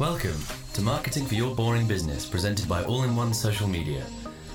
[0.00, 0.42] Welcome
[0.72, 4.00] to Marketing for Your Boring Business, presented by All in One Social Media,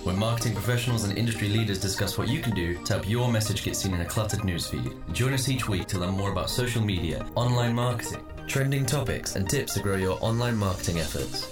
[0.03, 3.63] where marketing professionals and industry leaders discuss what you can do to help your message
[3.63, 4.91] get seen in a cluttered newsfeed.
[5.13, 9.47] Join us each week to learn more about social media, online marketing, trending topics, and
[9.47, 11.47] tips to grow your online marketing efforts.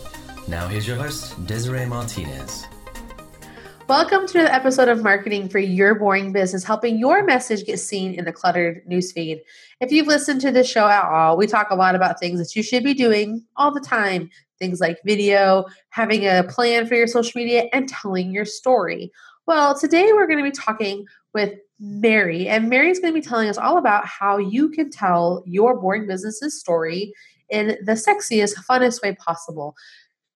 [0.48, 2.66] Now, here's your host, Desiree Martinez.
[3.94, 8.16] Welcome to another episode of Marketing for Your Boring Business, helping your message get seen
[8.16, 9.42] in the cluttered newsfeed.
[9.82, 12.56] If you've listened to this show at all, we talk a lot about things that
[12.56, 14.32] you should be doing all the time.
[14.58, 19.12] Things like video, having a plan for your social media, and telling your story.
[19.46, 21.06] Well, today we're going to be talking
[21.36, 25.44] with Mary, and Mary's going to be telling us all about how you can tell
[25.46, 27.14] your boring business's story
[27.50, 29.76] in the sexiest, funnest way possible.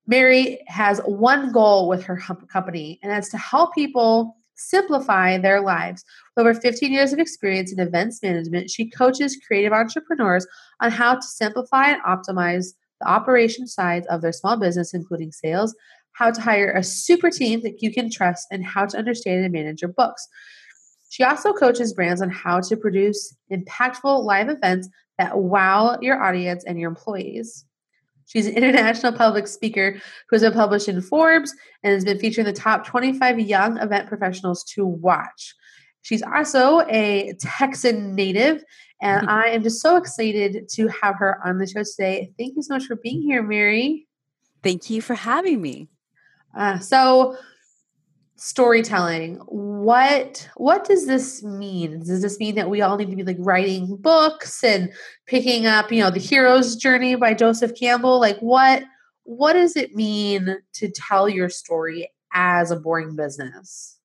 [0.08, 2.18] Mary has one goal with her
[2.52, 6.04] company, and that's to help people simplify their lives.
[6.36, 10.48] With over 15 years of experience in events management, she coaches creative entrepreneurs
[10.82, 15.76] on how to simplify and optimize the operation sides of their small business, including sales,
[16.14, 19.54] how to hire a super team that you can trust, and how to understand and
[19.54, 20.28] manage your books.
[21.10, 26.64] She also coaches brands on how to produce impactful live events that wow your audience
[26.66, 27.67] and your employees.
[28.28, 32.46] She's an international public speaker who has been published in Forbes and has been featured
[32.46, 35.56] in the top 25 young event professionals to watch.
[36.02, 38.64] She's also a Texan native,
[39.02, 42.32] and I am just so excited to have her on the show today.
[42.38, 44.08] Thank you so much for being here, Mary.
[44.62, 45.88] Thank you for having me.
[46.56, 47.38] Uh, so,
[48.38, 52.00] storytelling what what does this mean?
[52.00, 54.94] Does this mean that we all need to be like writing books and
[55.26, 58.20] picking up you know the hero's journey by joseph campbell?
[58.20, 58.84] Like what
[59.24, 64.00] what does it mean to tell your story as a boring business?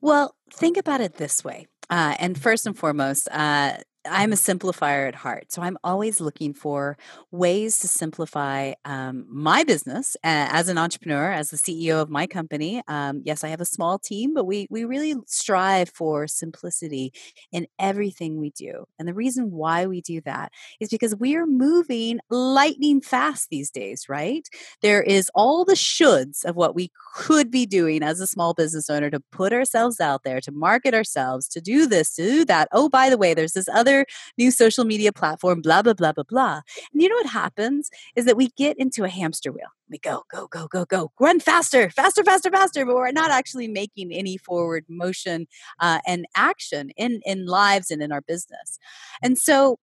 [0.00, 5.06] Well think about it this way uh, and first and foremost uh, I'm a simplifier
[5.06, 5.52] at heart.
[5.52, 6.96] So I'm always looking for
[7.30, 12.26] ways to simplify um, my business uh, as an entrepreneur, as the CEO of my
[12.26, 12.82] company.
[12.88, 17.12] Um, yes, I have a small team, but we, we really strive for simplicity
[17.52, 18.86] in everything we do.
[18.98, 20.50] And the reason why we do that
[20.80, 24.48] is because we are moving lightning fast these days, right?
[24.80, 28.90] There is all the shoulds of what we could be doing as a small business
[28.90, 32.68] owner to put ourselves out there, to market ourselves, to do this, to do that.
[32.72, 34.06] Oh, by the way, there's this other other
[34.38, 36.60] new social media platform, blah, blah, blah, blah, blah.
[36.92, 39.68] And you know what happens is that we get into a hamster wheel.
[39.90, 43.68] We go, go, go, go, go, run faster, faster, faster, faster, but we're not actually
[43.68, 45.46] making any forward motion
[45.80, 48.78] uh, and action in, in lives and in our business.
[49.22, 49.78] And so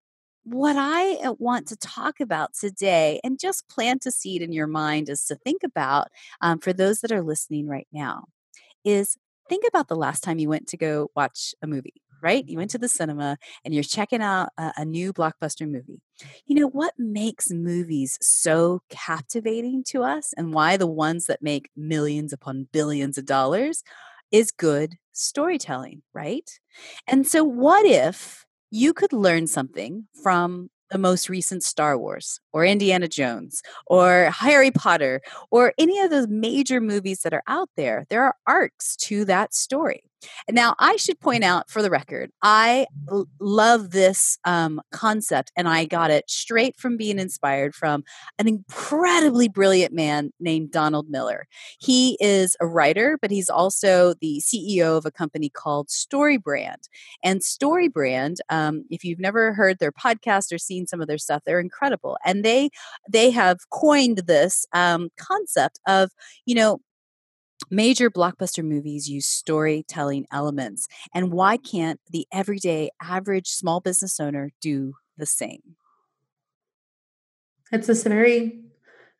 [0.43, 4.67] what I uh, want to talk about today and just plant a seed in your
[4.67, 6.09] mind is to think about
[6.41, 8.25] um, for those that are listening right now
[8.83, 9.17] is
[9.49, 12.47] think about the last time you went to go watch a movie right?
[12.47, 16.01] You went to the cinema and you're checking out a, a, new blockbuster movie.
[16.45, 21.69] You know, what makes movies so captivating to us and why the ones that make
[21.75, 23.83] millions upon billions of dollars
[24.31, 26.49] is good storytelling, right?
[27.07, 32.65] And so, what if you could learn something from the most recent Star Wars or
[32.65, 35.21] Indiana Jones or Harry Potter
[35.51, 39.53] or any of those major movies that are out there, there are arcs to that
[39.53, 40.03] story.
[40.49, 45.67] Now I should point out for the record, I l- love this um, concept and
[45.67, 48.03] I got it straight from being inspired from
[48.39, 51.47] an incredibly brilliant man named Donald Miller.
[51.79, 56.89] He is a writer, but he's also the CEO of a company called StoryBrand.
[57.23, 61.43] And StoryBrand, um, if you've never heard their podcast or seen some of their stuff,
[61.45, 62.17] they're incredible.
[62.25, 62.69] And they
[63.09, 66.11] they have coined this um, concept of,
[66.45, 66.79] you know,
[67.69, 70.87] Major blockbuster movies use storytelling elements.
[71.13, 75.75] And why can't the everyday average small business owner do the same?
[77.71, 78.59] It's a very,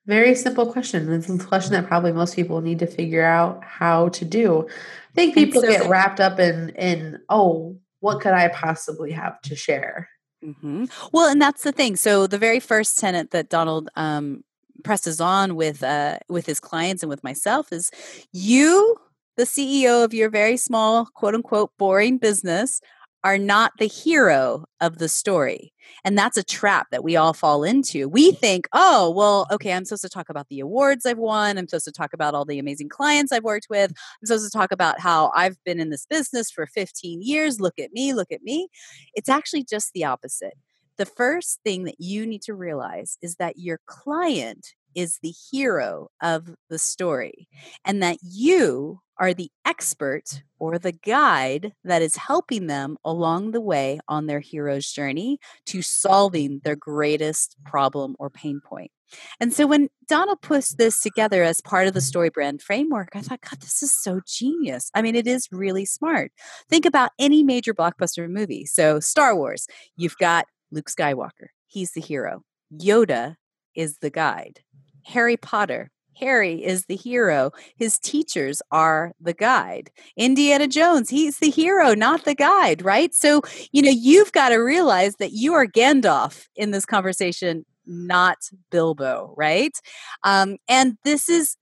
[0.05, 1.11] very simple question.
[1.11, 4.67] It's a question that probably most people need to figure out how to do.
[4.69, 9.41] I think people so get wrapped up in in oh, what could I possibly have
[9.41, 10.09] to share?
[10.43, 10.85] Mm-hmm.
[11.11, 11.95] Well, and that's the thing.
[11.95, 14.43] So the very first tenant that Donald um,
[14.83, 17.91] presses on with uh, with his clients and with myself is
[18.31, 18.95] you
[19.37, 22.81] the ceo of your very small quote unquote boring business
[23.25, 25.73] are not the hero of the story.
[26.03, 28.07] And that's a trap that we all fall into.
[28.07, 31.57] We think oh well okay i'm supposed to talk about the awards i've won.
[31.57, 33.89] I'm supposed to talk about all the amazing clients i've worked with.
[33.91, 37.59] I'm supposed to talk about how i've been in this business for 15 years.
[37.59, 38.67] Look at me look at me.
[39.15, 40.53] It's actually just the opposite
[40.97, 46.07] the first thing that you need to realize is that your client is the hero
[46.21, 47.47] of the story
[47.83, 53.61] and that you are the expert or the guide that is helping them along the
[53.61, 58.91] way on their hero's journey to solving their greatest problem or pain point.
[59.39, 63.21] And so when Donald puts this together as part of the story brand framework, I
[63.21, 64.89] thought, God, this is so genius.
[64.93, 66.31] I mean, it is really smart.
[66.69, 68.65] Think about any major blockbuster movie.
[68.65, 72.43] So, Star Wars, you've got Luke Skywalker, he's the hero.
[72.73, 73.35] Yoda
[73.75, 74.61] is the guide.
[75.03, 77.51] Harry Potter, Harry is the hero.
[77.75, 79.91] His teachers are the guide.
[80.17, 83.13] Indiana Jones, he's the hero, not the guide, right?
[83.13, 83.41] So,
[83.71, 88.37] you know, you've got to realize that you are Gandalf in this conversation, not
[88.71, 89.77] Bilbo, right?
[90.23, 91.57] Um, and this is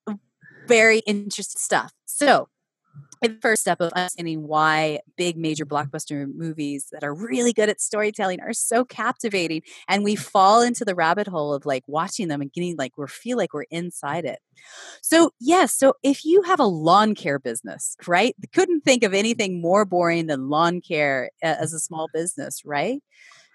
[0.68, 1.92] very interesting stuff.
[2.06, 2.48] So,
[3.24, 7.82] the first step of understanding why big major blockbuster movies that are really good at
[7.82, 12.42] storytelling are so captivating and we fall into the rabbit hole of like watching them
[12.42, 14.40] and getting like we feel like we're inside it.
[15.02, 19.62] So yes so if you have a lawn care business right couldn't think of anything
[19.62, 23.02] more boring than lawn care as a small business right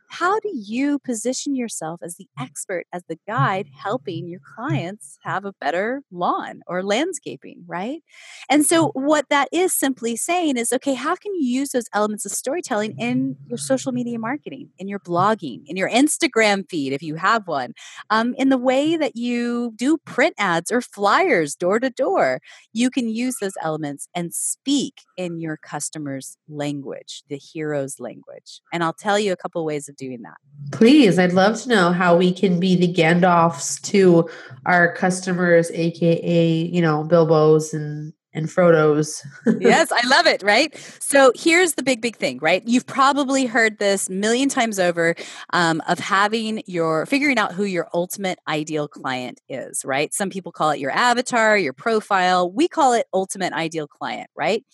[0.09, 5.45] how do you position yourself as the expert, as the guide, helping your clients have
[5.45, 8.03] a better lawn or landscaping, right?
[8.49, 12.25] And so, what that is simply saying is okay, how can you use those elements
[12.25, 17.03] of storytelling in your social media marketing, in your blogging, in your Instagram feed, if
[17.03, 17.75] you have one,
[18.11, 22.41] um, in the way that you do print ads or flyers door to door?
[22.73, 28.61] You can use those elements and speak in your customer's language, the hero's language.
[28.73, 30.37] And I'll tell you a couple ways of doing that.
[30.73, 34.29] Please, I'd love to know how we can be the Gandalfs to
[34.67, 39.27] our customers, aka, you know, Bilbos and and Frodo's.
[39.61, 40.75] yes, I love it, right?
[41.01, 42.63] So here's the big, big thing, right?
[42.65, 45.15] You've probably heard this million times over
[45.53, 50.15] um, of having your figuring out who your ultimate ideal client is, right?
[50.15, 52.51] Some people call it your avatar, your profile.
[52.51, 54.65] We call it ultimate ideal client, right?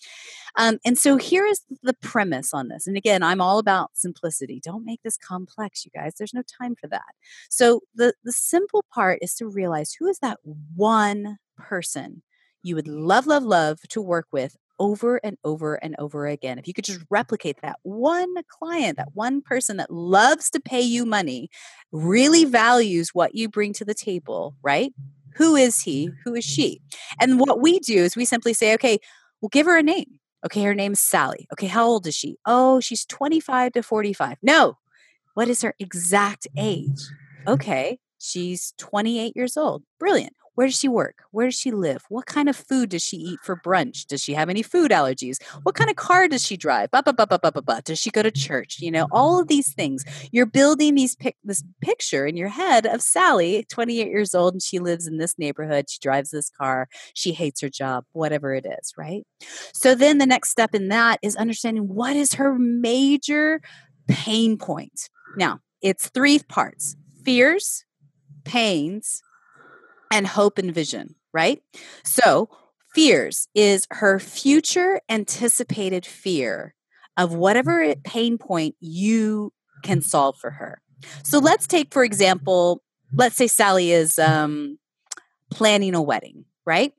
[0.57, 2.87] Um, and so here is the premise on this.
[2.87, 4.61] And again, I'm all about simplicity.
[4.63, 6.13] Don't make this complex, you guys.
[6.17, 7.13] There's no time for that.
[7.49, 10.37] So the the simple part is to realize who is that
[10.75, 12.21] one person
[12.65, 16.57] you would love, love, love to work with over and over and over again.
[16.57, 20.81] If you could just replicate that one client, that one person that loves to pay
[20.81, 21.49] you money,
[21.91, 24.93] really values what you bring to the table, right?
[25.35, 26.09] Who is he?
[26.23, 26.81] Who is she?
[27.21, 28.97] And what we do is we simply say, okay,
[29.41, 30.19] we'll give her a name.
[30.45, 31.47] Okay, her name's Sally.
[31.53, 32.37] Okay, how old is she?
[32.45, 34.37] Oh, she's 25 to 45.
[34.41, 34.77] No,
[35.35, 37.09] what is her exact age?
[37.47, 39.83] Okay, she's 28 years old.
[39.99, 40.33] Brilliant.
[40.55, 41.23] Where does she work?
[41.31, 42.03] Where does she live?
[42.09, 44.07] What kind of food does she eat for brunch?
[44.07, 45.41] Does she have any food allergies?
[45.63, 46.91] What kind of car does she drive?
[46.91, 47.81] Ba, ba, ba, ba, ba, ba, ba.
[47.83, 48.77] Does she go to church?
[48.79, 50.03] You know, all of these things.
[50.31, 54.61] You're building these pic- this picture in your head of Sally, 28 years old, and
[54.61, 55.89] she lives in this neighborhood.
[55.89, 56.87] She drives this car.
[57.13, 59.23] She hates her job, whatever it is, right?
[59.73, 63.61] So then the next step in that is understanding what is her major
[64.07, 65.09] pain point.
[65.35, 67.85] Now, it's three parts fears,
[68.43, 69.21] pains,
[70.15, 71.61] and hope and vision, right?
[72.05, 72.49] So,
[72.93, 76.73] fears is her future anticipated fear
[77.17, 79.51] of whatever pain point you
[79.83, 80.81] can solve for her.
[81.23, 82.81] So, let's take, for example,
[83.13, 84.79] let's say Sally is um,
[85.51, 86.93] planning a wedding, right?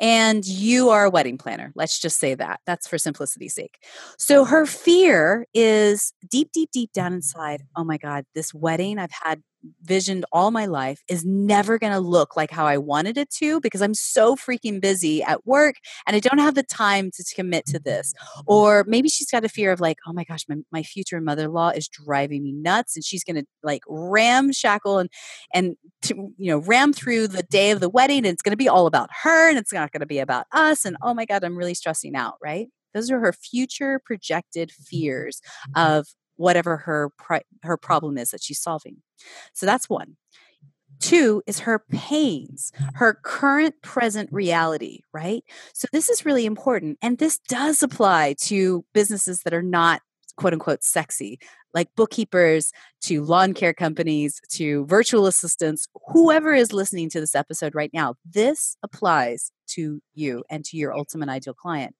[0.00, 1.70] And you are a wedding planner.
[1.74, 2.60] Let's just say that.
[2.66, 3.78] That's for simplicity's sake.
[4.18, 7.62] So her fear is deep, deep, deep down inside.
[7.74, 9.42] Oh my God, this wedding I've had
[9.82, 13.60] visioned all my life is never going to look like how I wanted it to
[13.60, 17.66] because I'm so freaking busy at work and I don't have the time to, commit
[17.66, 18.12] to this.
[18.46, 21.70] Or maybe she's got a fear of like, oh my gosh, my, my future mother-in-law
[21.70, 25.10] is driving me nuts and she's going to like ramshackle and,
[25.52, 28.56] and to, you know, ram through the day of the wedding and it's going to
[28.56, 30.84] be all about her and it's not going to be about us.
[30.84, 32.68] And oh my God, I'm really stressing out, right?
[32.94, 35.40] Those are her future projected fears
[35.76, 35.98] mm-hmm.
[35.98, 36.06] of
[36.36, 37.10] whatever her
[37.62, 37.82] her mm.
[37.82, 38.96] problem is that she's solving.
[39.52, 40.16] So that's one.
[41.00, 45.42] Two is her pains, her current present reality, right?
[45.72, 46.98] So this is really important.
[47.02, 50.02] And this does apply to businesses that are not
[50.36, 51.38] quote unquote sexy,
[51.72, 52.72] like bookkeepers,
[53.02, 58.14] to lawn care companies, to virtual assistants, whoever is listening to this episode right now.
[58.24, 61.94] This applies to you and to your ultimate ideal client.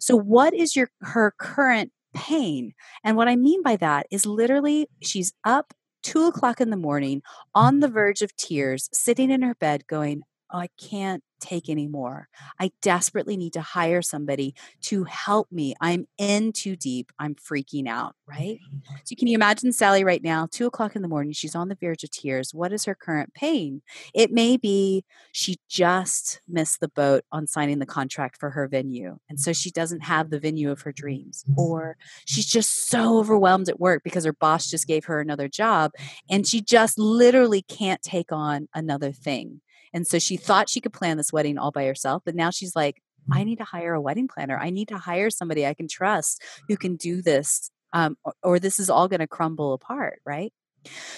[0.00, 2.74] So what is your her current pain.
[3.02, 7.22] And what I mean by that is literally she's up two o'clock in the morning
[7.54, 10.22] on the verge of tears, sitting in her bed going,
[10.54, 12.28] oh, I can't take anymore.
[12.58, 15.74] I desperately need to hire somebody to help me.
[15.80, 17.12] I'm in too deep.
[17.18, 18.58] I'm freaking out, right?
[18.66, 18.94] Mm-hmm.
[19.04, 21.32] So, can you imagine Sally right now, two o'clock in the morning?
[21.32, 22.54] She's on the verge of tears.
[22.54, 23.82] What is her current pain?
[24.14, 29.18] It may be she just missed the boat on signing the contract for her venue.
[29.28, 31.44] And so she doesn't have the venue of her dreams.
[31.56, 31.96] Or
[32.26, 35.92] she's just so overwhelmed at work because her boss just gave her another job
[36.30, 39.60] and she just literally can't take on another thing.
[39.94, 42.76] And so she thought she could plan this wedding all by herself, but now she's
[42.76, 43.00] like,
[43.32, 44.58] I need to hire a wedding planner.
[44.58, 48.58] I need to hire somebody I can trust who can do this, um, or, or
[48.58, 50.52] this is all going to crumble apart, right?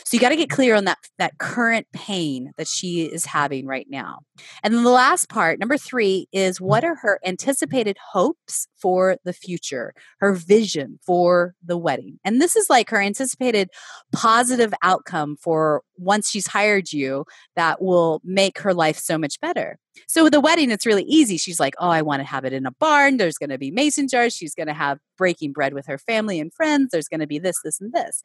[0.05, 3.67] So you got to get clear on that that current pain that she is having
[3.67, 4.21] right now.
[4.63, 9.33] And then the last part, number 3 is what are her anticipated hopes for the
[9.33, 12.19] future, her vision for the wedding.
[12.25, 13.71] And this is like her anticipated
[14.13, 17.25] positive outcome for once she's hired you
[17.57, 19.79] that will make her life so much better.
[20.09, 21.39] So with the wedding, it's really easy.
[21.39, 23.17] She's like, oh, I want to have it in a barn.
[23.17, 24.35] There's going to be mason jars.
[24.35, 26.91] She's going to have breaking bread with her family and friends.
[26.93, 28.23] There's going to be this, this, and this.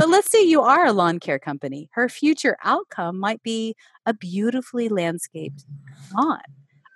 [0.00, 1.90] But let's say you are a lawn care company.
[1.92, 3.76] Her future outcome might be
[4.06, 5.66] a beautifully landscaped
[6.16, 6.40] lawn.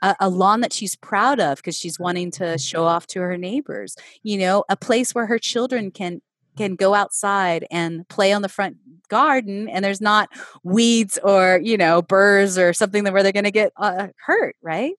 [0.00, 3.36] A, a lawn that she's proud of because she's wanting to show off to her
[3.36, 3.94] neighbors.
[4.22, 6.22] You know, a place where her children can
[6.56, 8.78] can go outside and play on the front
[9.10, 10.30] garden and there's not
[10.62, 14.56] weeds or you know burrs or something that where they're going to get uh, hurt
[14.62, 14.94] right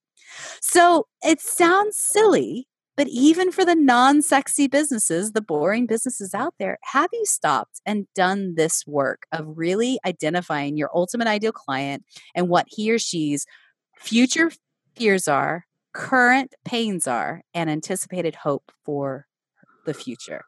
[0.61, 2.67] so it sounds silly
[2.97, 7.81] but even for the non sexy businesses, the boring businesses out there, have you stopped
[7.85, 12.99] and done this work of really identifying your ultimate ideal client and what he or
[12.99, 13.45] she's
[13.97, 14.51] future
[14.95, 19.25] fears are, current pains are, and anticipated hope for
[19.85, 20.45] the future?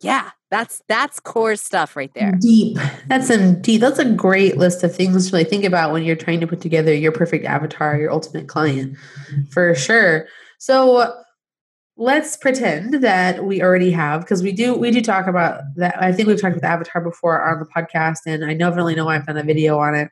[0.00, 2.32] Yeah, that's that's core stuff right there.
[2.32, 2.78] Deep.
[3.08, 3.82] That's some deep.
[3.82, 6.62] That's a great list of things to really think about when you're trying to put
[6.62, 8.96] together your perfect avatar, your ultimate client,
[9.50, 10.26] for sure.
[10.58, 11.12] So
[12.00, 16.10] let's pretend that we already have because we do we do talk about that i
[16.10, 19.36] think we've talked with avatar before on the podcast and i definitely know i've done
[19.36, 20.08] a video on it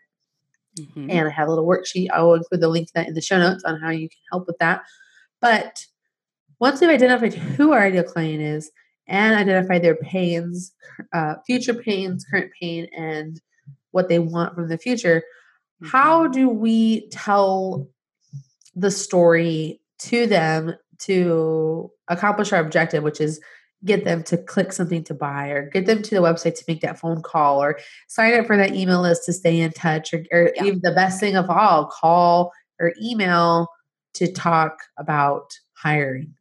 [0.79, 1.11] mm-hmm.
[1.11, 3.23] and i have a little worksheet i will include the link to that in the
[3.23, 4.83] show notes on how you can help with that
[5.41, 5.87] but
[6.61, 8.71] once we've identified who our ideal client is
[9.07, 10.75] and identified their pains
[11.15, 13.41] uh, future pains current pain and
[13.93, 15.23] what they want from the future
[15.83, 15.91] mm-hmm.
[15.91, 17.89] how do we tell
[18.77, 23.41] the story to them to accomplish our objective, which is
[23.85, 26.81] get them to click something to buy or get them to the website to make
[26.81, 27.79] that phone call or
[28.09, 30.65] sign up for that email list to stay in touch or, or yeah.
[30.65, 33.69] even the best thing of all call or email
[34.15, 36.35] to talk about hiring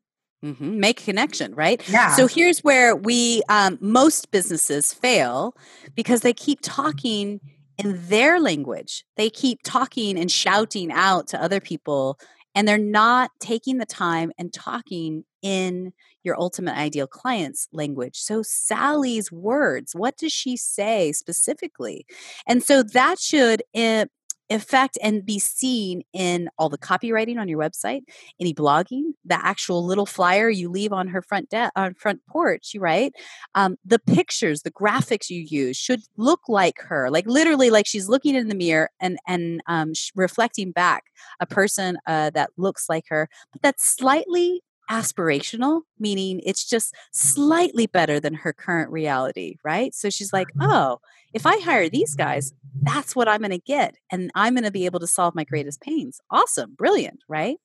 [0.46, 0.80] Mm-hmm.
[0.80, 1.82] Make connection, right?
[1.90, 2.14] Yeah.
[2.14, 5.56] So here's where we, um, most businesses fail
[5.96, 7.42] because they keep talking
[7.78, 9.04] in their language.
[9.16, 12.20] They keep talking and shouting out to other people
[12.58, 18.18] and they're not taking the time and talking in your ultimate ideal client's language.
[18.18, 22.08] So, Sally's words, what does she say specifically?
[22.48, 24.06] And so that should eh,
[24.50, 28.02] affect and be seen in all the copywriting on your website,
[28.40, 32.76] any blogging, the actual little flyer you leave on her front de- on front porch,
[32.78, 33.14] right?
[33.56, 38.10] Um, the pictures, the graphics you use should look like her, like literally, like she's
[38.10, 41.06] looking in the mirror and and um, reflecting back
[41.40, 47.88] a person uh, that looks like her, but that's slightly aspirational, meaning it's just slightly
[47.88, 49.94] better than her current reality, right?
[49.94, 50.72] So she's like, mm-hmm.
[50.72, 51.00] oh,
[51.34, 53.96] if I hire these guys, that's what I'm going to get.
[54.12, 56.20] And I'm going to be able to solve my greatest pains.
[56.32, 56.74] Awesome.
[56.76, 57.20] Brilliant.
[57.28, 57.58] Right.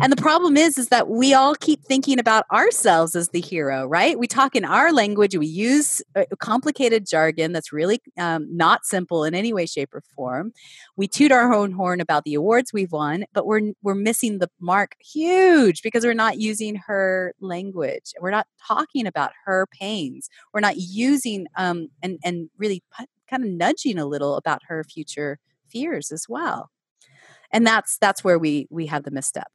[0.00, 3.86] And the problem is, is that we all keep thinking about ourselves as the hero,
[3.86, 4.18] right?
[4.18, 6.02] We talk in our language, we use
[6.38, 10.52] complicated jargon that's really um, not simple in any way, shape, or form.
[10.96, 14.50] We toot our own horn about the awards we've won, but we're we're missing the
[14.60, 18.12] mark huge because we're not using her language.
[18.20, 20.28] We're not talking about her pains.
[20.52, 24.84] We're not using um, and and really put, kind of nudging a little about her
[24.84, 26.70] future fears as well
[27.52, 29.50] and that's that's where we we have the misstep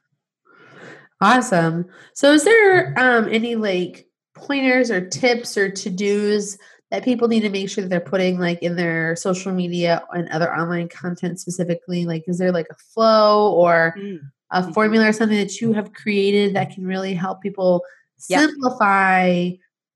[1.20, 6.58] awesome so is there um any like pointers or tips or to-dos
[6.90, 10.28] that people need to make sure that they're putting like in their social media and
[10.30, 14.18] other online content specifically like is there like a flow or mm.
[14.52, 14.72] a mm-hmm.
[14.72, 17.82] formula or something that you have created that can really help people
[18.16, 19.50] simplify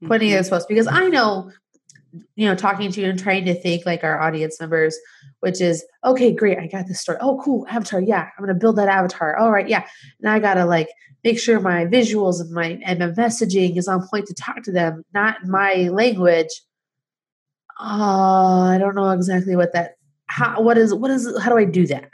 [0.07, 0.37] putting mm-hmm.
[0.37, 1.51] it as posts because i know
[2.35, 4.97] you know, talking to you and trying to think like our audience members,
[5.41, 7.19] which is okay, great, I got this story.
[7.21, 8.01] Oh, cool, avatar.
[8.01, 9.37] Yeah, I'm gonna build that avatar.
[9.37, 9.87] All right, yeah.
[10.21, 10.89] Now I gotta like
[11.25, 14.73] make sure my visuals and my and my messaging is on point to talk to
[14.73, 16.51] them, not my language.
[17.81, 21.65] Oh, I don't know exactly what that how, what is what is how do I
[21.65, 22.11] do that?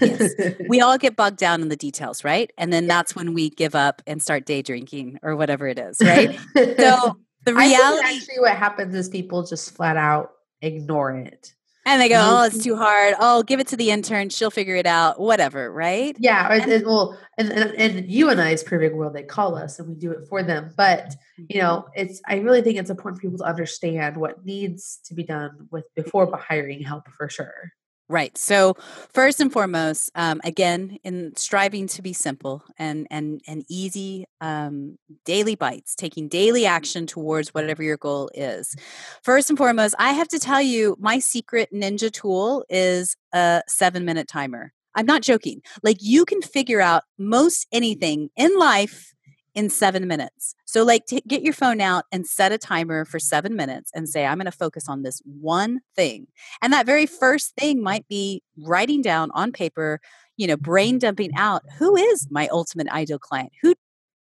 [0.00, 0.32] yes.
[0.68, 2.50] We all get bogged down in the details, right?
[2.56, 5.98] And then that's when we give up and start day drinking or whatever it is,
[6.00, 6.38] right?
[6.78, 10.32] so the reality actually what happens is people just flat out
[10.62, 11.54] ignore it.
[11.84, 13.14] And they go, "Oh, it's too hard.
[13.18, 15.18] Oh, give it to the intern; she'll figure it out.
[15.18, 19.24] Whatever, right?" Yeah, and, and well, and, and, and you and I's perfect world, they
[19.24, 20.72] call us, and we do it for them.
[20.76, 22.00] But you know, mm-hmm.
[22.00, 25.66] it's I really think it's important for people to understand what needs to be done
[25.72, 27.72] with before hiring help for sure.
[28.08, 28.36] Right.
[28.36, 28.74] So
[29.14, 34.98] first and foremost, um, again, in striving to be simple and and and easy, um,
[35.24, 38.76] daily bites, taking daily action towards whatever your goal is.
[39.22, 44.04] First and foremost, I have to tell you, my secret ninja tool is a seven
[44.04, 44.72] minute timer.
[44.94, 45.62] I'm not joking.
[45.82, 49.14] Like you can figure out most anything in life
[49.54, 50.54] in seven minutes.
[50.64, 54.08] So, like, t- get your phone out and set a timer for seven minutes and
[54.08, 56.26] say, I'm going to focus on this one thing.
[56.62, 60.00] And that very first thing might be writing down on paper,
[60.36, 63.52] you know, brain dumping out who is my ultimate ideal client?
[63.62, 63.74] Who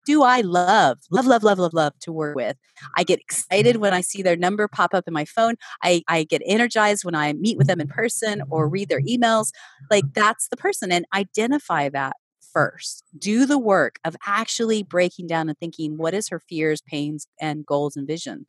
[0.05, 2.57] do I love, love, love, love, love, love to work with?
[2.97, 5.55] I get excited when I see their number pop up in my phone.
[5.83, 9.53] I, I get energized when I meet with them in person or read their emails.
[9.91, 12.17] Like, that's the person and identify that
[12.53, 13.05] first.
[13.17, 17.65] Do the work of actually breaking down and thinking what is her fears, pains, and
[17.65, 18.47] goals and vision.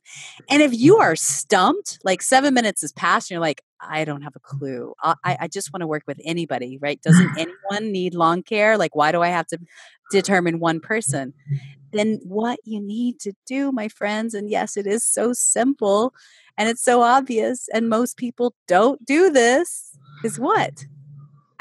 [0.50, 1.02] And if you mm-hmm.
[1.02, 4.94] are stumped, like seven minutes has passed, and you're like, I don't have a clue.
[5.02, 7.00] I, I just want to work with anybody, right?
[7.02, 8.78] Doesn't anyone need lawn care?
[8.78, 9.58] Like, why do I have to
[10.10, 11.34] determine one person?
[11.92, 16.12] Then what you need to do, my friends, and yes, it is so simple
[16.56, 20.86] and it's so obvious, and most people don't do this, is what?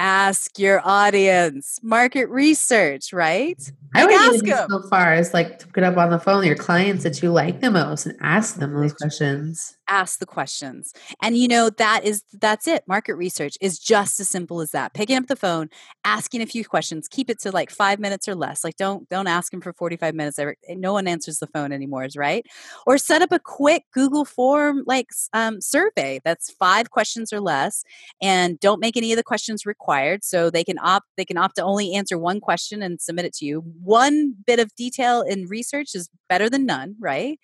[0.04, 3.72] Ask your audience, market research, right?
[3.94, 4.68] I would ask them.
[4.70, 7.62] so far as like to put up on the phone your clients that you like
[7.62, 9.78] the most and ask them those questions.
[9.88, 10.94] ask the questions.
[11.22, 12.84] And you know that is that's it.
[12.88, 14.94] Market research is just as simple as that.
[14.94, 15.70] Picking up the phone
[16.04, 18.64] asking a few questions keep it to like five minutes or less.
[18.64, 22.16] Like don't don't ask them for 45 minutes no one answers the phone anymore is
[22.16, 22.46] right?
[22.88, 27.84] Or set up a quick google form like um, survey that's five questions or less
[28.22, 30.24] and don't make any of the questions required.
[30.24, 33.34] So they can opt they can opt to only answer one question and submit it
[33.36, 37.40] to you one bit of detail in research is better than none right?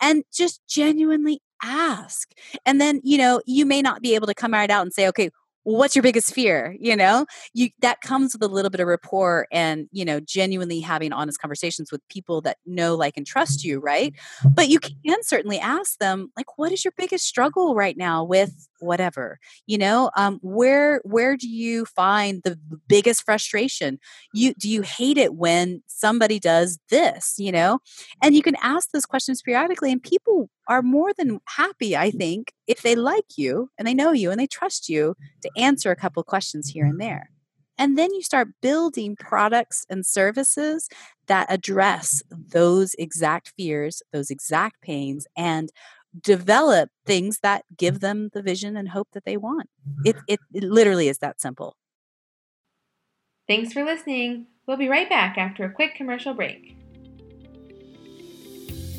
[0.00, 2.30] And just genuinely ask.
[2.66, 5.08] And then, you know, you may not be able to come right out and say,
[5.08, 5.30] okay,
[5.64, 6.76] what's your biggest fear?
[6.78, 7.26] You know?
[7.54, 11.40] You that comes with a little bit of rapport and you know genuinely having honest
[11.40, 14.14] conversations with people that know like and trust you right?
[14.52, 18.68] But you can certainly ask them like what is your biggest struggle right now with
[18.84, 23.98] whatever you know um, where where do you find the biggest frustration?
[24.32, 27.78] You do you hate it when somebody does this you know?
[28.22, 32.52] And you can ask those questions periodically and people are more than happy i think
[32.66, 35.96] if they like you and they know you and they trust you to answer a
[35.96, 37.30] couple questions here and there.
[37.76, 40.88] And then you start building products and services
[41.26, 45.70] that address those exact fears, those exact pains, and
[46.20, 48.00] develop things that give mm-hmm.
[48.00, 49.68] them the vision and hope that they want.
[50.04, 50.24] It, mm-hmm.
[50.28, 51.76] it, it literally is that simple.
[53.46, 54.46] Thanks for listening.
[54.66, 56.76] We'll be right back after a quick commercial break.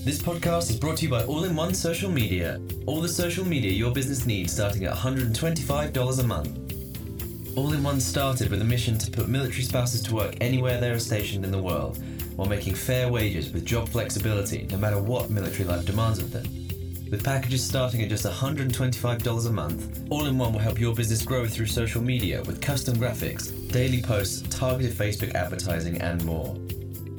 [0.06, 2.62] This podcast is brought to you by All in One Social Media.
[2.86, 7.58] All the social media your business needs starting at $125 a month.
[7.58, 10.92] All in One started with a mission to put military spouses to work anywhere they
[10.92, 11.98] are stationed in the world
[12.36, 16.65] while making fair wages with job flexibility no matter what military life demands of them.
[17.12, 21.22] With packages starting at just $125 a month, All in One will help your business
[21.22, 26.56] grow through social media with custom graphics, daily posts, targeted Facebook advertising, and more.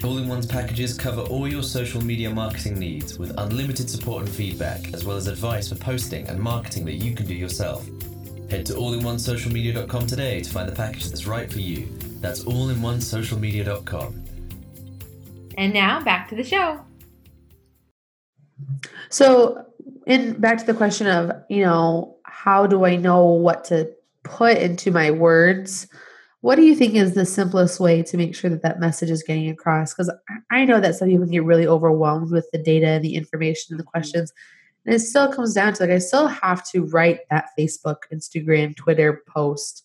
[0.04, 4.32] All in One's packages cover all your social media marketing needs with unlimited support and
[4.32, 7.86] feedback, as well as advice for posting and marketing that you can do yourself.
[8.50, 11.88] Head to allinonesocialmedia.com today to find the package that's right for you.
[12.20, 14.24] That's allinonesocialmedia.com.
[15.58, 16.80] And now back to the show.
[19.08, 19.64] So,
[20.06, 23.90] in back to the question of, you know, how do I know what to
[24.22, 25.88] put into my words?
[26.40, 29.22] What do you think is the simplest way to make sure that that message is
[29.22, 29.92] getting across?
[29.92, 30.12] Because
[30.50, 33.80] I know that some people get really overwhelmed with the data and the information and
[33.80, 33.90] the mm-hmm.
[33.90, 34.32] questions.
[34.84, 38.76] And it still comes down to like, I still have to write that Facebook, Instagram,
[38.76, 39.84] Twitter post.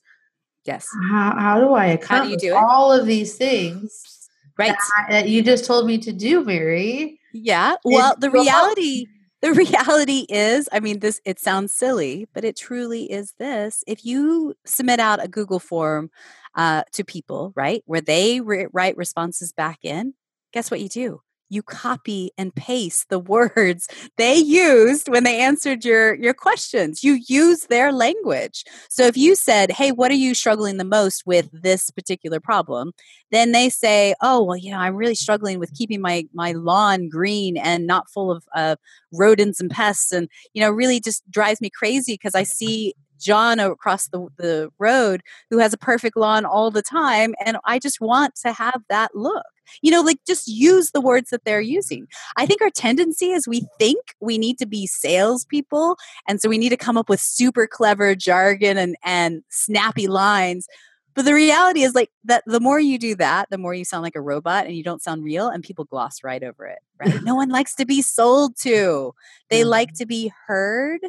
[0.66, 0.88] Yes.
[1.10, 4.30] How, how do I accomplish all of these things?
[4.60, 4.68] Right.
[4.70, 7.20] That, that you just told me to do, Mary.
[7.34, 7.78] Yeah.
[7.84, 9.08] Well, the reality
[9.42, 13.84] the reality is, I mean, this it sounds silly, but it truly is this.
[13.88, 16.10] If you submit out a Google form
[16.56, 20.14] uh, to people, right, where they re- write responses back in,
[20.54, 21.22] guess what you do?
[21.52, 23.88] You copy and paste the words
[24.18, 29.36] they used when they answered your your questions you use their language so if you
[29.36, 32.92] said hey what are you struggling the most with this particular problem
[33.32, 37.10] then they say oh well you know i'm really struggling with keeping my my lawn
[37.10, 38.76] green and not full of uh,
[39.14, 43.60] rodents and pests and you know really just drives me crazy because i see John
[43.60, 47.36] across the, the road who has a perfect lawn all the time.
[47.46, 49.46] And I just want to have that look.
[49.82, 52.08] You know, like just use the words that they're using.
[52.38, 55.98] I think our tendency is we think we need to be salespeople.
[56.28, 60.68] And so we need to come up with super clever jargon and, and snappy lines.
[61.14, 64.04] But the reality is like that the more you do that, the more you sound
[64.04, 67.22] like a robot and you don't sound real and people gloss right over it, right?
[67.24, 69.14] no one likes to be sold to.
[69.50, 69.98] They like mm-hmm.
[69.98, 71.02] to be heard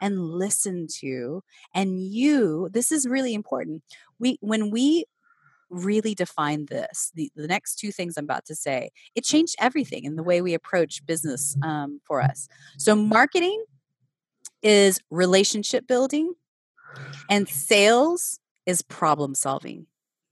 [0.00, 1.42] and listened to.
[1.74, 3.82] And you, this is really important.
[4.18, 5.06] We when we
[5.68, 10.04] really define this the, the next two things i'm about to say it changed everything
[10.04, 12.48] in the way we approach business um, for us.
[12.78, 13.64] So marketing
[14.62, 16.34] is relationship building
[17.28, 19.86] and sales is problem solving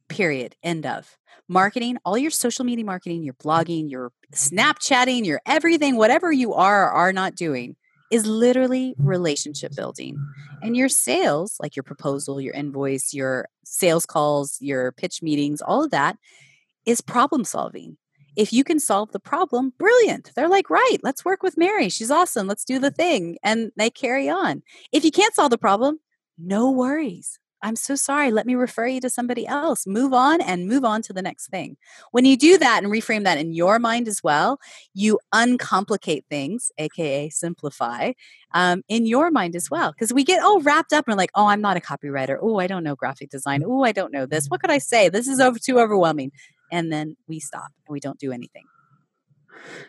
[0.08, 1.16] period end of.
[1.48, 6.84] Marketing all your social media marketing your blogging your snapchatting your everything whatever you are
[6.84, 7.76] or are not doing
[8.14, 10.16] is literally relationship building.
[10.62, 15.82] And your sales, like your proposal, your invoice, your sales calls, your pitch meetings, all
[15.82, 16.16] of that
[16.86, 17.96] is problem solving.
[18.36, 20.30] If you can solve the problem, brilliant.
[20.36, 21.88] They're like, right, let's work with Mary.
[21.88, 22.46] She's awesome.
[22.46, 23.36] Let's do the thing.
[23.42, 24.62] And they carry on.
[24.92, 25.98] If you can't solve the problem,
[26.38, 27.40] no worries.
[27.64, 28.30] I'm so sorry.
[28.30, 29.86] Let me refer you to somebody else.
[29.86, 31.78] Move on and move on to the next thing.
[32.10, 34.60] When you do that and reframe that in your mind as well,
[34.92, 38.12] you uncomplicate things, AKA simplify,
[38.52, 39.92] um, in your mind as well.
[39.92, 42.36] Because we get all wrapped up and like, oh, I'm not a copywriter.
[42.38, 43.64] Oh, I don't know graphic design.
[43.64, 44.48] Oh, I don't know this.
[44.48, 45.08] What could I say?
[45.08, 46.32] This is over too overwhelming.
[46.70, 48.64] And then we stop and we don't do anything.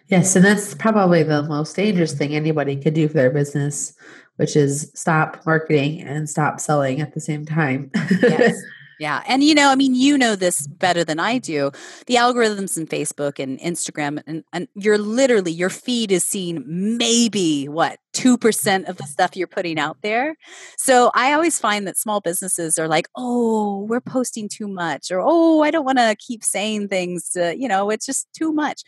[0.07, 3.93] Yes, and that's probably the most dangerous thing anybody could do for their business
[4.37, 7.91] which is stop marketing and stop selling at the same time.
[8.21, 8.61] yes.
[8.99, 9.23] Yeah.
[9.27, 11.71] And you know, I mean, you know this better than I do.
[12.07, 17.67] The algorithms in Facebook and Instagram and, and you're literally your feed is seeing maybe
[17.67, 20.35] what 2% of the stuff you're putting out there.
[20.77, 25.21] So I always find that small businesses are like, oh, we're posting too much, or
[25.21, 28.83] oh, I don't want to keep saying things, to, you know, it's just too much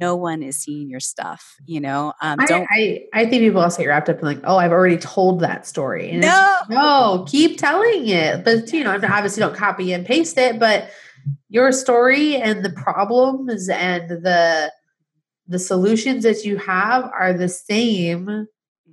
[0.00, 3.60] no one is seeing your stuff you know um, don't I, I, I think people
[3.60, 6.56] also get wrapped up in like oh i've already told that story and no.
[6.68, 10.90] no keep telling it but you know obviously don't copy and paste it but
[11.48, 14.72] your story and the problems and the
[15.46, 18.46] the solutions that you have are the same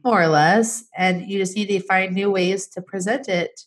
[0.03, 3.61] more or less and you just need to find new ways to present it.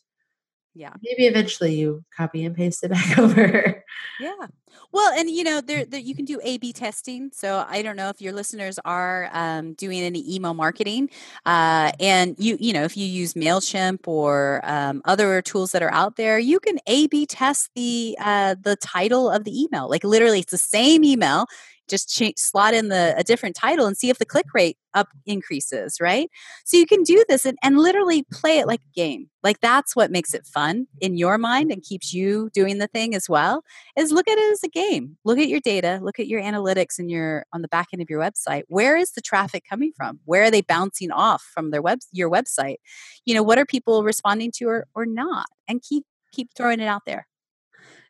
[0.75, 0.93] Yeah.
[1.03, 3.85] Maybe eventually you copy and paste it back over.
[4.21, 4.47] Yeah
[4.93, 7.97] well and you know there, there you can do a b testing so i don't
[7.97, 11.09] know if your listeners are um, doing any email marketing
[11.47, 15.93] uh, and you you know if you use mailchimp or um, other tools that are
[15.93, 20.05] out there you can a b test the uh, the title of the email like
[20.05, 21.47] literally it's the same email
[21.89, 26.01] just slot in the a different title and see if the click rate up increases,
[26.01, 26.31] right?
[26.65, 29.29] So you can do this and, and literally play it like a game.
[29.43, 33.15] Like that's what makes it fun in your mind and keeps you doing the thing
[33.15, 33.63] as well.
[33.97, 35.17] Is look at it as a game.
[35.25, 38.11] Look at your data, look at your analytics and your on the back end of
[38.11, 38.63] your website.
[38.69, 40.21] Where is the traffic coming from?
[40.25, 42.77] Where are they bouncing off from their web your website?
[43.25, 45.47] You know, what are people responding to or, or not?
[45.69, 47.27] And keep keep throwing it out there.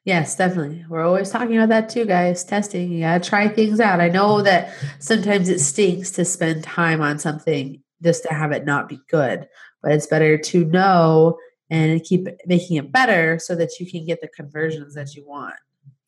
[0.05, 0.85] Yes, definitely.
[0.88, 2.45] We're always talking about that too, guys.
[2.45, 2.93] Testing.
[2.93, 4.01] You gotta try things out.
[4.01, 8.67] I know that sometimes it stinks to spend time on something just to have it
[8.67, 9.49] not be good,
[9.83, 11.38] but it's better to know
[11.71, 15.55] and keep making it better so that you can get the conversions that you want.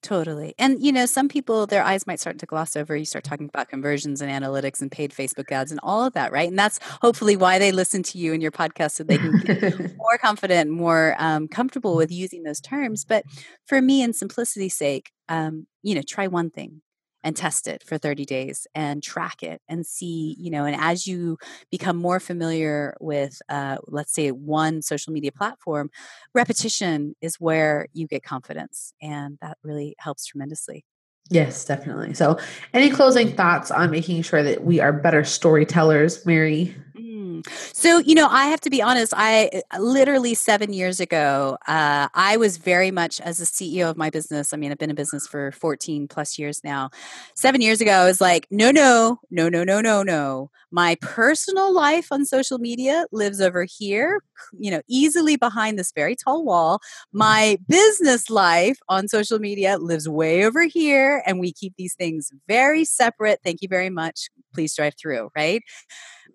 [0.06, 0.54] Totally.
[0.56, 2.94] And, you know, some people, their eyes might start to gloss over.
[2.96, 6.30] You start talking about conversions and analytics and paid Facebook ads and all of that,
[6.30, 6.48] right?
[6.48, 9.96] And that's hopefully why they listen to you and your podcast so they can get
[9.96, 13.04] more confident, more um, comfortable with using those terms.
[13.04, 13.24] But
[13.66, 16.82] for me, in simplicity's sake, um, you know, try one thing,
[17.26, 21.08] and test it for 30 days and track it and see you know and as
[21.08, 21.36] you
[21.72, 25.90] become more familiar with uh, let's say one social media platform
[26.34, 30.84] repetition is where you get confidence and that really helps tremendously.
[31.28, 32.14] Yes definitely.
[32.14, 32.38] So
[32.72, 37.46] any closing thoughts on making sure that we are better storytellers mary Mm.
[37.74, 39.12] So, you know, I have to be honest.
[39.14, 43.98] I uh, literally seven years ago, uh, I was very much as a CEO of
[43.98, 44.54] my business.
[44.54, 46.88] I mean, I've been in business for 14 plus years now.
[47.34, 50.50] Seven years ago, I was like, no, no, no, no, no, no, no.
[50.70, 54.22] My personal life on social media lives over here,
[54.58, 56.80] you know, easily behind this very tall wall.
[57.12, 62.30] My business life on social media lives way over here, and we keep these things
[62.48, 63.40] very separate.
[63.44, 64.28] Thank you very much.
[64.54, 65.62] Please drive through, right?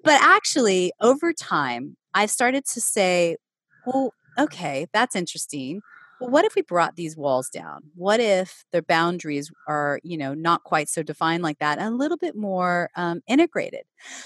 [0.03, 3.37] But actually, over time, I've started to say,
[3.85, 5.81] well, okay, that's interesting.
[6.19, 7.83] Well, what if we brought these walls down?
[7.95, 12.17] What if the boundaries are, you know, not quite so defined like that, a little
[12.17, 13.83] bit more um, integrated?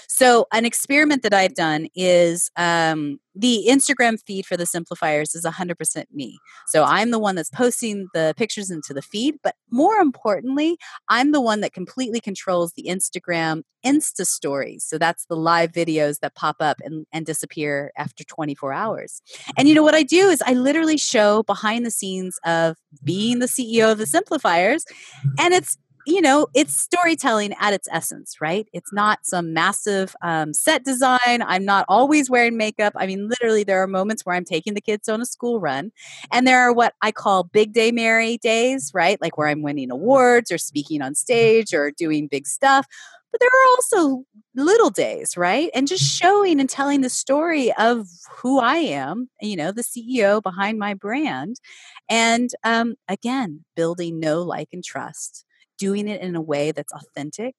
[0.08, 5.44] So, an experiment that I've done is um, the Instagram feed for the simplifiers is
[5.44, 6.38] 100% me.
[6.68, 11.32] So, I'm the one that's posting the pictures into the feed, but more importantly, I'm
[11.32, 14.84] the one that completely controls the Instagram Insta stories.
[14.84, 19.22] So, that's the live videos that pop up and, and disappear after 24 hours.
[19.56, 23.38] And you know what I do is I literally show behind the scenes of being
[23.38, 24.84] the CEO of the simplifiers,
[25.38, 28.68] and it's you know, it's storytelling at its essence, right?
[28.72, 31.42] It's not some massive um, set design.
[31.42, 32.92] I'm not always wearing makeup.
[32.96, 35.90] I mean, literally, there are moments where I'm taking the kids on a school run.
[36.32, 39.20] And there are what I call big day Mary days, right?
[39.20, 42.86] Like where I'm winning awards or speaking on stage or doing big stuff.
[43.32, 45.70] But there are also little days, right?
[45.74, 48.06] And just showing and telling the story of
[48.38, 51.56] who I am, you know, the CEO behind my brand.
[52.08, 55.45] And um, again, building know, like, and trust
[55.78, 57.54] doing it in a way that's authentic.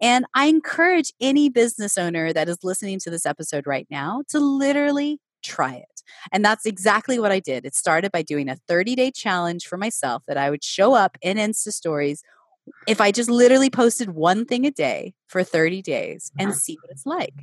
[0.00, 4.40] And I encourage any business owner that is listening to this episode right now to
[4.40, 6.02] literally try it.
[6.30, 7.64] And that's exactly what I did.
[7.64, 11.16] It started by doing a 30 day challenge for myself that I would show up
[11.22, 12.22] in Insta stories
[12.86, 16.90] if I just literally posted one thing a day for 30 days and see what
[16.90, 17.34] it's like.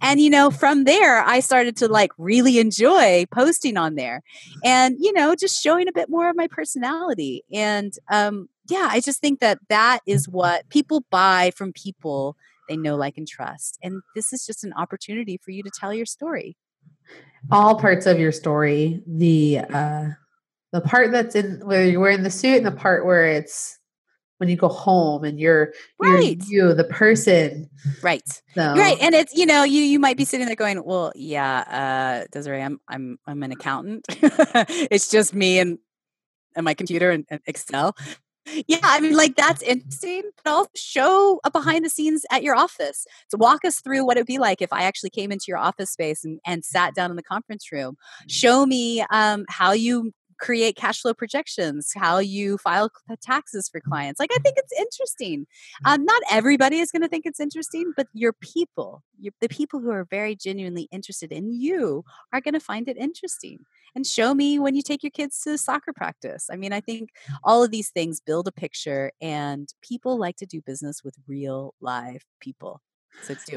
[0.00, 4.22] And, you know, from there, I started to like really enjoy posting on there
[4.64, 7.44] and, you know, just showing a bit more of my personality.
[7.52, 12.36] And, um, yeah, I just think that that is what people buy from people
[12.68, 13.78] they know, like, and trust.
[13.82, 16.56] And this is just an opportunity for you to tell your story.
[17.50, 20.06] All parts of your story, the, uh,
[20.72, 23.78] the part that's in where you're wearing the suit and the part where it's
[24.38, 26.42] when you go home and you're right.
[26.48, 27.70] you're you the person
[28.02, 28.74] right so.
[28.74, 32.26] right and it's you know you you might be sitting there going well yeah uh
[32.32, 35.78] desiree i'm i'm i'm an accountant it's just me and
[36.56, 37.94] and my computer and, and excel
[38.66, 42.54] yeah i mean like that's interesting but also show a behind the scenes at your
[42.56, 43.06] office.
[43.30, 45.58] To walk us through what it would be like if i actually came into your
[45.58, 47.96] office space and, and sat down in the conference room.
[48.28, 50.12] Show me um, how you
[50.44, 52.90] create cash flow projections, how you file
[53.22, 54.20] taxes for clients.
[54.20, 55.46] Like, I think it's interesting.
[55.86, 59.80] Um, not everybody is going to think it's interesting, but your people, your, the people
[59.80, 63.60] who are very genuinely interested in you, are going to find it interesting.
[63.94, 66.48] And show me when you take your kids to soccer practice.
[66.52, 67.10] I mean, I think
[67.42, 71.74] all of these things build a picture, and people like to do business with real
[71.80, 72.82] live people.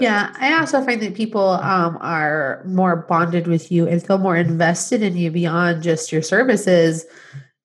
[0.01, 4.37] Yeah, I also find that people um, are more bonded with you and feel more
[4.37, 7.05] invested in you beyond just your services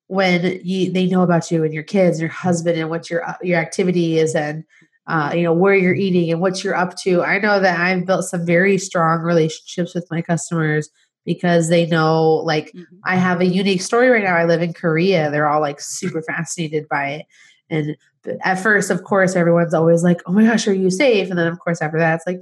[0.09, 3.27] when you they know about you and your kids, and your husband, and what your
[3.27, 4.65] uh, your activity is, and
[5.07, 7.23] uh, you know where you're eating and what you're up to.
[7.23, 10.91] I know that I've built some very strong relationships with my customers
[11.25, 12.97] because they know like mm-hmm.
[13.05, 14.37] I have a unique story right now.
[14.37, 15.31] I live in Korea.
[15.31, 17.27] They're all like super fascinated by it.
[17.71, 17.97] And
[18.43, 21.31] at first, of course, everyone's always like, oh my gosh, are you safe?
[21.31, 22.41] And then, of course, after that, it's like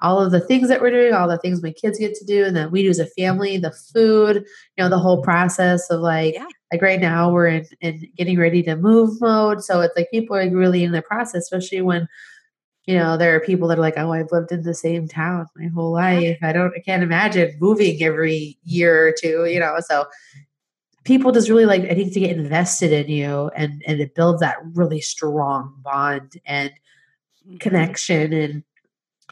[0.00, 2.44] all of the things that we're doing, all the things my kids get to do,
[2.44, 6.00] and that we do as a family, the food, you know, the whole process of
[6.00, 6.46] like, yeah.
[6.72, 9.62] like right now we're in, in getting ready to move mode.
[9.62, 12.06] So it's like people are really in the process, especially when,
[12.86, 15.46] you know, there are people that are like, oh, I've lived in the same town
[15.56, 16.38] my whole life.
[16.42, 19.76] I don't, I can't imagine moving every year or two, you know.
[19.80, 20.06] So
[21.04, 24.40] people just really like I think to get invested in you and and it builds
[24.40, 26.70] that really strong bond and
[27.46, 27.56] mm-hmm.
[27.58, 28.64] connection and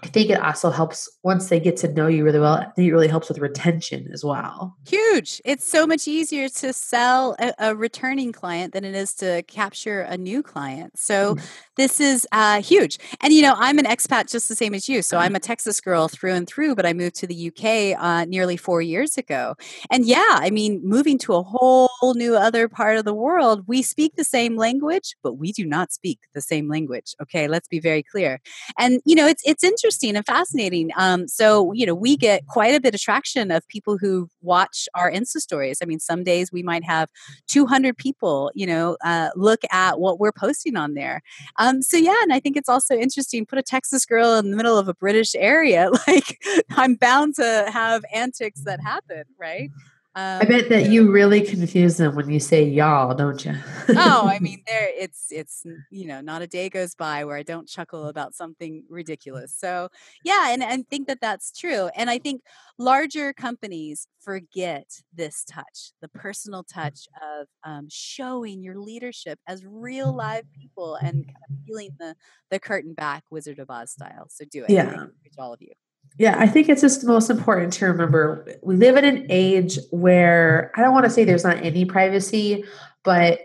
[0.02, 2.54] I think it also helps once they get to know you really well.
[2.54, 4.76] I think it really helps with retention as well.
[4.86, 5.40] Huge.
[5.42, 10.02] It's so much easier to sell a, a returning client than it is to capture
[10.02, 10.98] a new client.
[10.98, 11.50] So mm.
[11.76, 12.98] this is uh, huge.
[13.22, 15.00] And you know, I'm an expat just the same as you.
[15.00, 18.26] So I'm a Texas girl through and through, but I moved to the UK uh,
[18.26, 19.54] nearly four years ago.
[19.90, 23.80] And yeah, I mean, moving to a whole new other part of the world, we
[23.80, 27.14] speak the same language, but we do not speak the same language.
[27.22, 28.42] Okay, let's be very clear.
[28.78, 30.90] And you know, it's it's interesting interesting and fascinating.
[30.96, 34.88] Um, so, you know, we get quite a bit of traction of people who watch
[34.96, 35.78] our Insta stories.
[35.80, 37.08] I mean, some days we might have
[37.46, 41.22] 200 people, you know, uh, look at what we're posting on there.
[41.60, 43.46] Um, so, yeah, and I think it's also interesting.
[43.46, 47.66] Put a Texas girl in the middle of a British area, like I'm bound to
[47.72, 49.70] have antics that happen, right?
[50.16, 53.54] Um, I bet that you really confuse them when you say y'all, don't you?
[53.90, 57.42] oh, I mean, there it's it's you know not a day goes by where I
[57.42, 59.54] don't chuckle about something ridiculous.
[59.54, 59.90] So
[60.24, 61.90] yeah, and and think that that's true.
[61.94, 62.40] And I think
[62.78, 70.14] larger companies forget this touch, the personal touch of um, showing your leadership as real
[70.14, 72.16] live people and kind of peeling the
[72.50, 74.28] the curtain back, Wizard of Oz style.
[74.30, 74.70] So do it.
[74.70, 75.72] Yeah, all of you.
[76.18, 79.78] Yeah, I think it's just the most important to remember we live in an age
[79.90, 82.64] where I don't want to say there's not any privacy,
[83.04, 83.40] but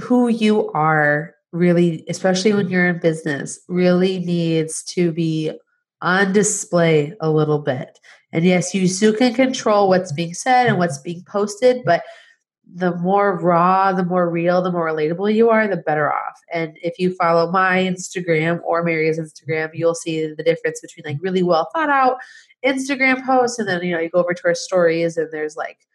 [0.00, 5.52] who you are really, especially when you're in business, really needs to be
[6.02, 7.98] on display a little bit.
[8.32, 12.02] And yes, you still can control what's being said and what's being posted, but
[12.72, 16.40] the more raw, the more real, the more relatable you are, the better off.
[16.52, 21.22] And if you follow my Instagram or Mary's Instagram, you'll see the difference between like
[21.22, 22.18] really well thought out
[22.64, 25.86] Instagram posts and then you know you go over to our stories and there's like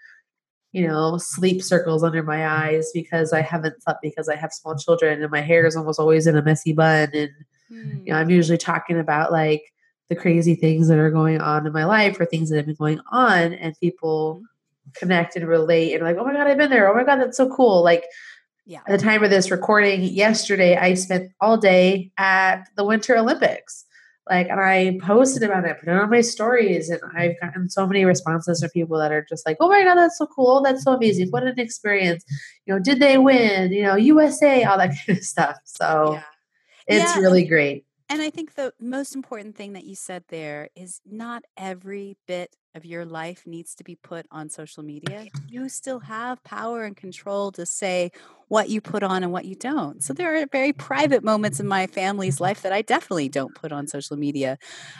[0.72, 4.78] you know sleep circles under my eyes because I haven't slept because I have small
[4.78, 7.32] children and my hair is almost always in a messy bun and
[7.72, 8.06] mm.
[8.06, 9.64] you know I'm usually talking about like
[10.10, 12.76] the crazy things that are going on in my life or things that have been
[12.76, 14.44] going on and people
[14.96, 16.90] connect and relate and like, oh my God, I've been there.
[16.90, 17.84] Oh my God, that's so cool.
[17.84, 18.06] Like
[18.66, 18.80] yeah.
[18.88, 23.86] at the time of this recording yesterday, I spent all day at the Winter Olympics.
[24.30, 27.88] Like, and I posted about it, put it on my stories, and I've gotten so
[27.88, 30.58] many responses from people that are just like, "Oh my god, that's so cool!
[30.58, 31.30] Oh, that's so amazing!
[31.30, 32.24] What an experience!
[32.68, 33.72] You know, did they win?
[33.72, 36.24] You know, USA, all that kind of stuff." So, yeah.
[36.86, 37.22] it's yeah.
[37.22, 37.86] really great.
[38.08, 42.56] And I think the most important thing that you said there is not every bit
[42.76, 45.26] of your life needs to be put on social media.
[45.48, 48.12] You still have power and control to say
[48.50, 50.04] what you put on and what you don't.
[50.04, 53.72] So there are very private moments in my family's life that I definitely don't put
[53.72, 54.60] on social media.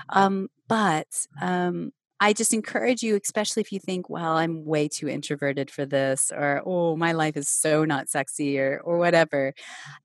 [0.10, 5.08] Um, but um, I just encourage you, especially if you think, well, I'm way too
[5.08, 9.54] introverted for this, or oh, my life is so not sexy, or or whatever,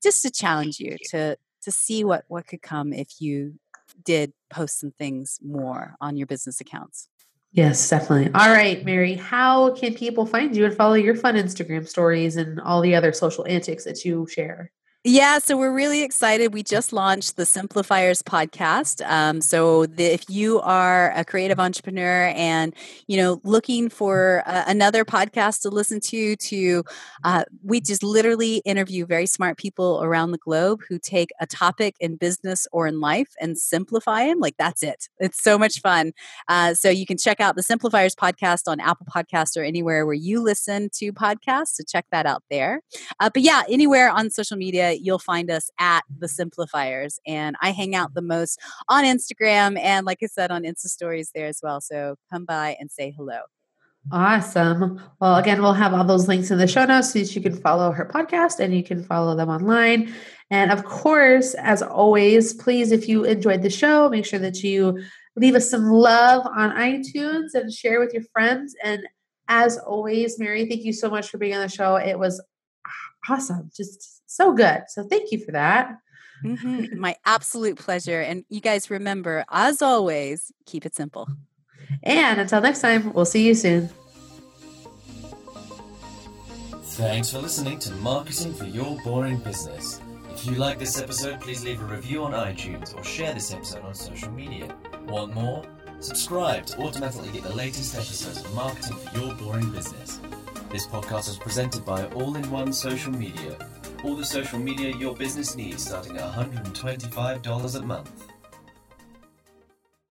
[0.02, 3.54] just to challenge you to to see what what could come if you
[4.04, 7.08] did post some things more on your business accounts.
[7.54, 8.32] Yes, definitely.
[8.34, 12.60] All right, Mary, how can people find you and follow your fun Instagram stories and
[12.60, 14.72] all the other social antics that you share?
[15.06, 16.54] Yeah, so we're really excited.
[16.54, 19.06] We just launched the Simplifiers podcast.
[19.06, 22.74] Um, so the, if you are a creative entrepreneur and
[23.06, 26.84] you know looking for uh, another podcast to listen to, to
[27.22, 31.96] uh, we just literally interview very smart people around the globe who take a topic
[32.00, 34.40] in business or in life and simplify them.
[34.40, 35.08] Like that's it.
[35.18, 36.12] It's so much fun.
[36.48, 40.14] Uh, so you can check out the Simplifiers podcast on Apple Podcast or anywhere where
[40.14, 41.74] you listen to podcasts.
[41.74, 42.80] So check that out there.
[43.20, 47.18] Uh, but yeah, anywhere on social media you'll find us at the Simplifiers.
[47.26, 51.30] And I hang out the most on Instagram and, like I said, on Insta stories
[51.34, 51.80] there as well.
[51.80, 53.40] So come by and say hello.
[54.12, 55.00] Awesome.
[55.18, 57.56] Well, again, we'll have all those links in the show notes so that you can
[57.56, 60.12] follow her podcast and you can follow them online.
[60.50, 65.02] And of course, as always, please, if you enjoyed the show, make sure that you
[65.36, 68.74] leave us some love on iTunes and share with your friends.
[68.84, 69.04] And
[69.48, 71.96] as always, Mary, thank you so much for being on the show.
[71.96, 72.42] It was
[73.28, 73.70] awesome.
[73.74, 74.84] Just so good.
[74.88, 75.96] So thank you for that.
[76.44, 76.98] Mm-hmm.
[76.98, 78.20] My absolute pleasure.
[78.20, 81.28] And you guys remember, as always, keep it simple.
[82.02, 83.88] And until next time, we'll see you soon.
[86.96, 90.00] Thanks for listening to Marketing for Your Boring Business.
[90.32, 93.82] If you like this episode, please leave a review on iTunes or share this episode
[93.82, 94.74] on social media.
[95.06, 95.64] Want more?
[96.00, 100.20] Subscribe to automatically get the latest episodes of Marketing for Your Boring Business.
[100.70, 103.56] This podcast is presented by All in One Social Media.
[104.04, 108.33] All the social media your business needs starting at $125 a month.